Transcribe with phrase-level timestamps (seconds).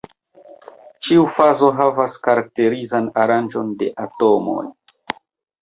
[1.07, 4.65] Ĉiu fazo havas karakterizan aranĝon de atomoj.